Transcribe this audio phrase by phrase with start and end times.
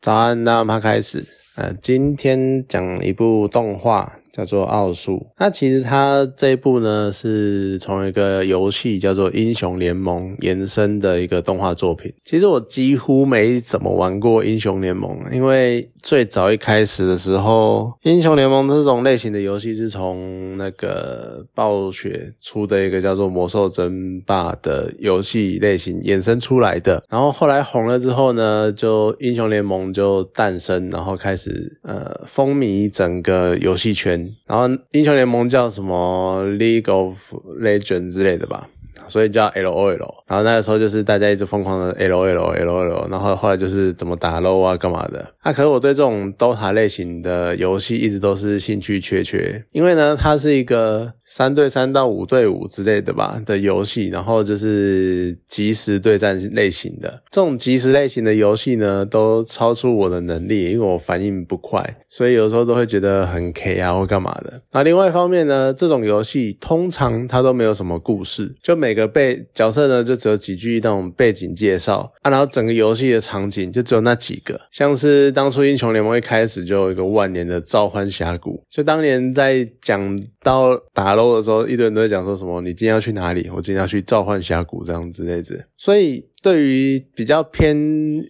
[0.00, 1.26] 早安，那我们开始。
[1.56, 4.20] 呃，今天讲一部动画。
[4.38, 12.12] 叫做奥数，那其实它这一部呢是从一个游戏叫做英雄联盟延伸的一个动画作品。
[12.24, 27.02] 其实我几乎没怎么玩过英雄联盟，因为最早一开始的时候，英雄联盟这种类型的游戏是从那个暴雪出的一个叫做魔兽争霸的游戏类型衍生出来的。
[27.08, 34.27] 然后后来红了之后呢，就英雄联盟就诞生，然后开始呃风靡整个游戏圈。
[34.46, 38.68] 然后英雄联盟叫什么 League of Legends 之类的吧。
[39.08, 45.34] 所以叫 L O L，然后那个时候就是大家一直疯狂的 L O L L O L，然后后来就是怎么打 LO 啊干嘛的。
[45.44, 57.22] 那可是我对这种 DOTA 类型的游戏一直都是兴趣缺缺，因为呢它是一个三对三到五对五之类的吧的游戏，然后就是即时对战类型的。
[57.30, 64.60] 这种即时类型的游戏呢都超出我的能力，因为我反应不快，所以有时候都会觉得很 K 啊或干嘛的。
[64.72, 83.48] 那另外一方面呢，这种游戏通常它都没有什么故事，就每个背角色呢，就只有几句那种背景介绍啊，然后整个游戏的场景就只有那几个，像是当初英雄联盟一开始就有一个万年的召唤峡谷，就当年在讲到打 l 的时候，一堆人都在讲说什么，你今天要去哪里？
[83.54, 86.26] 我今天要去召唤峡谷这样子类的，所以。
[86.40, 87.76] 对于比较偏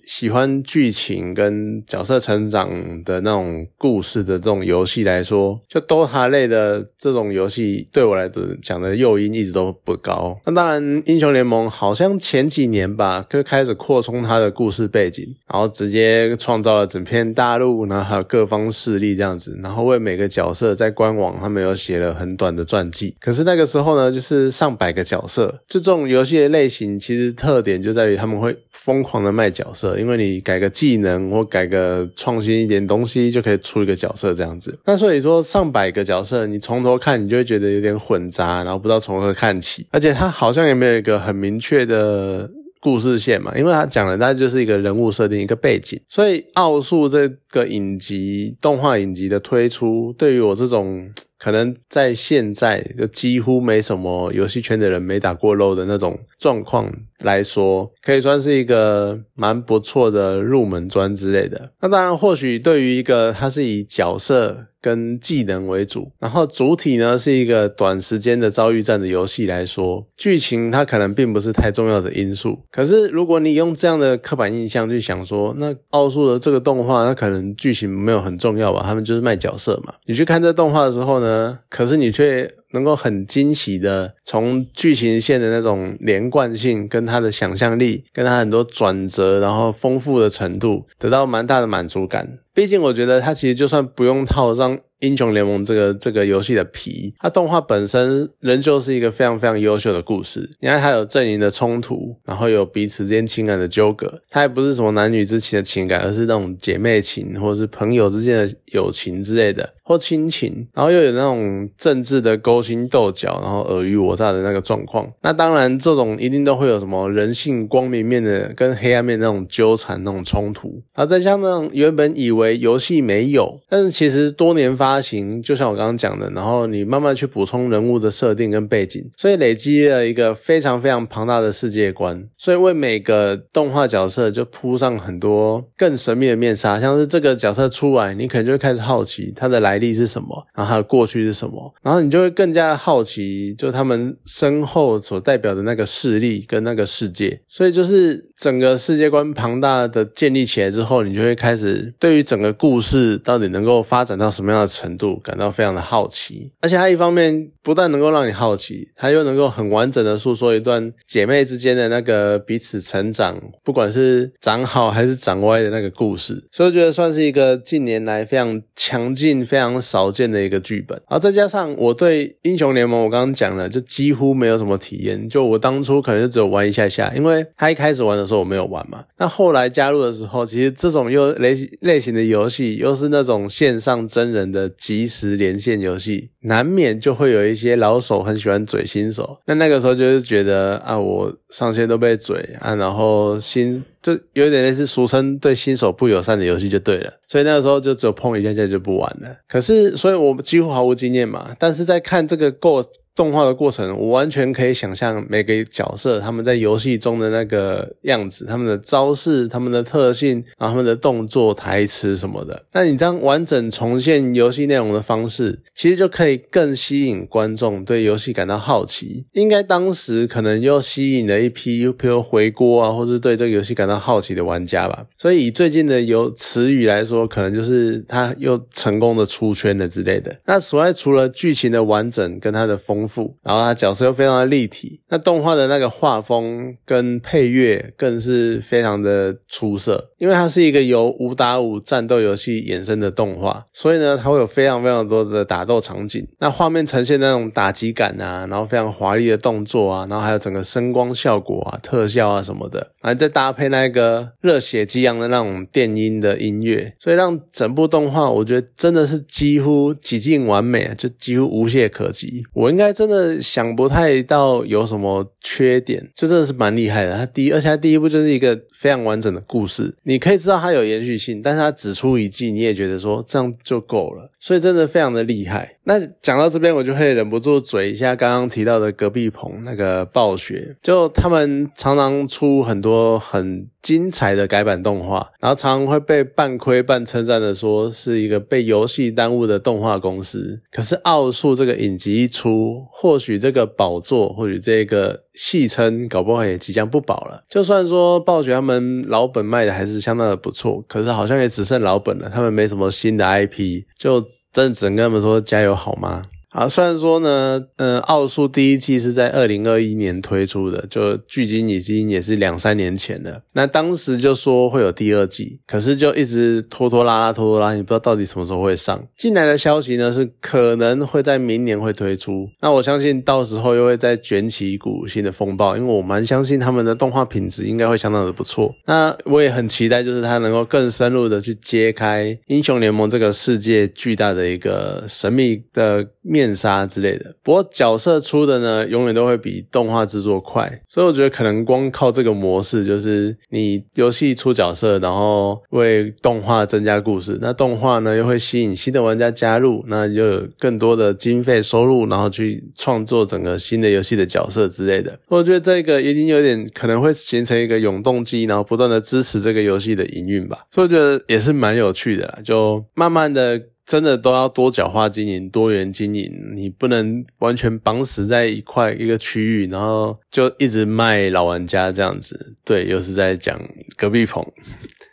[0.06, 2.70] 喜欢剧情跟角色成长
[3.04, 8.30] 的那种故事的这种游戏来说，就 DOTA 类的这种游戏对我来
[8.62, 10.38] 讲的诱因一直都不高。
[10.46, 23.14] 那当然，英雄联盟好像前几年吧，就开始扩充它的故事背景，然后直接创造了整片大陆，然后还有各方势力这样子，然后为每个角色在官网他们有写了很短的传记。
[23.20, 27.97] 可是那个时候呢，就是上百个角色，就这种游戏的类型，其实特点就是。
[27.98, 34.78] 在于他们会疯狂的卖角色，因为你改个技能或改个创新一点东西，就可以出一个角色这样子。
[34.84, 39.84] 那所以说上百个角色，你从头看，你就会觉得有点混杂，然后不知道从何看起。
[39.90, 42.48] 而且它好像也没有一个很明确的
[42.80, 46.00] 故事线嘛，因为它讲的大概就是一个人物设定、一个背景。
[46.08, 51.10] 所以奥数这个影集动画影集的推出，对于我这种。
[51.38, 61.70] 可能在现在就几乎没什么游戏圈的人没打过肉的那种状况来说，可以算是一个蛮不错的入门砖之类的。
[61.80, 72.58] 那当然，或许对于一个它是以角色跟技能为主，然后主体呢是一个短时间的遭遇战的游戏来说，剧情它可能并不是太重要的因素。
[72.70, 78.82] 可是如果你用这样的刻板印象去想说，那奥数的这个动画，那可能剧情没有很重要吧？
[78.82, 79.92] 他们就是卖角色嘛。
[80.06, 81.58] 你去看这动画的时候呢？
[81.68, 92.38] 可是你却能够很惊喜的从剧情线的那种连贯性，跟他的想象力，跟他很多转折，然后丰富的程度，得到蛮大的满足感。
[92.58, 94.76] 毕竟我觉得它其实就算不用套上。
[95.00, 100.40] 英雄联盟这个这个游戏的皮，它动画本身仍旧是一个非常非常优秀的故事。
[100.58, 115.08] 你看，它有阵营的冲突，然后有彼此之间情感的纠葛，它也不是什么男女之情的情感，而是那种姐妹情或者是朋友之间的友情之类的，或亲情，然后又有那种政治的勾心斗角，然后尔虞我诈的那个状况。
[115.22, 120.82] 那当然，这种一定都会有什么人性光明面的跟黑暗面那种纠缠那种冲突。
[120.96, 124.88] 然后再加上原本以为游戏没有，但是其实多年发。
[124.88, 154.68] 发行就像我刚刚讲的，然后你慢慢去补充人物的设定跟背景，所以累积了一个非常非常庞大的世界观，所以为每个动画角色就铺上很多更神秘的面纱，像是这个角色出来，你可能就会开始好奇他的来历是什么，然后他的过去是什么，然后你就会更加好奇，就他们身后所代表的那个势力跟那个世界，所以就是整个世界观庞大的建立起来之后，你就会开始对于整个故事到底能够发展到什么样的。
[154.78, 170.96] 程度感到非常的好奇，而且它一方面不但能够让你好奇，它又能够很完整的诉说一段姐妹之间的那个彼此成长，不管是长好还是长歪的那个故事，所以我觉得算是一个近年来非常强劲、非常少见的一个剧本。
[171.08, 175.28] 然后再加上我对英雄联盟，我刚刚讲了，就几乎没有什么体验。
[175.28, 179.02] 就我当初可能就只有玩一下下，因为他一开始玩的时候我没有玩嘛。
[179.16, 184.68] 那后来加入的时候，其实这种又类类型的游戏，又是那种线上真人的。
[184.76, 199.28] 即时连线游戏难免就会有一些老手很喜欢嘴新手，那那个时候就是觉得啊，我上线都被嘴啊，然后新就有点类似俗称对新手不友善的游戏就对了，所以那个时候就只有碰一下下就不玩了。
[199.48, 202.84] 可是，所以我几乎毫无经验嘛，但是在看这个过。
[203.18, 212.64] 动画的过程，我完全可以想象每个角色他们在游戏中的那个样子，他们的招式、他们的特性，然后他们的动作、台词什么的。
[212.72, 219.26] 那你这样完整重现游戏内容的方式，其实就可以更吸引观众对游戏感到好奇。
[219.32, 225.04] 应该当时可能又吸引了一批，比如回锅啊，或是对这个游戏感到好奇的玩家吧。
[225.18, 230.36] 所以以最近的游词语来说，可能就是他又成功的出圈了之类的。
[230.46, 240.10] 那此外，除了剧情的完整跟它的丰富，然后他角色又非常的立体，那动画的那个画风跟配乐更是非常的出色。
[240.18, 246.26] 因为它是一个由五打五战斗游戏衍生的动画，所以呢，它会有非常非常多的打斗场景。
[246.40, 262.42] 那画面呈现那种打击感啊，然后非常华丽的动作啊，然后还有整个声光效果啊、特效啊什么的，然后再搭配那个热血激昂的那种电音的音乐，所以让整部动画我觉得真的是几乎几近完美，就几乎无懈可击。
[262.52, 267.16] 我应该真的想不太到有什么缺点，就真的是蛮厉害的。
[267.16, 269.94] 他第一，而且他第一部就是一个非常完整的故事。
[270.02, 275.76] 你可以知道它有延续性，但是它只出一季，你也觉得说这样就够了，所以真的非常的厉害。
[275.84, 290.60] 那讲到这边，我就会忍不住嘴一下刚刚提到的隔壁棚那个暴雪，就他们常常出很多很精彩的改版动画，然后常常会被半亏半称赞的说是一个被游戏耽误的动画公司。
[290.70, 297.42] 可是奥数这个影集一出，或许这个宝座，或许这个戏称，搞不好也即将不保了。
[297.48, 304.20] 就算说暴雪他们老本卖的还是相当的不错，可是好像也只剩老本了，他们没什么新的 IP，就
[304.52, 306.24] 真的只能跟他们说加油好吗？
[306.58, 313.40] 啊，虽然说呢，嗯，奥数第一季是在二零二一年推出的，就距今已经也是两三年前了。
[313.52, 319.00] 那当时就说会有第二季，可是就一直拖拖拉拉，拖拖拉，你不知道到底什么时候会上。
[319.16, 322.48] 进来的消息呢是可能会在明年会推出。
[322.60, 328.74] 那我相信到时候又会再卷起一股新的风暴，因为我蛮相信他们的动画品质应该会相当的不错。
[328.84, 336.47] 那我也很期待，就是它能够更深入的去揭开英雄联盟这个世界巨大的一个神秘的面。
[336.48, 355.18] 面纱之类的，不过角色出的呢，永远都会比动画制作快，所以我觉得可能光靠这个模式，就是你游戏出角色，然后为动画增加故事，那动画呢又会吸引新的玩家加入，那又有更多的经费收入，然后去创作整个新的游戏的角色之类的。
[355.28, 363.60] 我觉得这个已经有点可能会形成一个永动机，然后不断的支持这个游戏的营运吧，所以我觉得也是蛮有趣的啦，就慢慢的。
[363.88, 372.54] 真的都要多角化经营、多元经营，你不能完全绑死在一块一个区域，然后就一直卖老玩家这样子。
[372.66, 373.58] 对，又是在讲
[373.96, 374.46] 隔壁棚。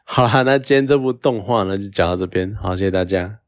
[0.04, 3.39] 好啦，那今天这部动画呢就讲到这边，好，谢谢大家。